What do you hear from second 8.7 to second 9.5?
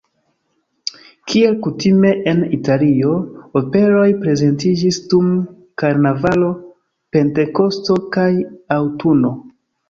aŭtuno.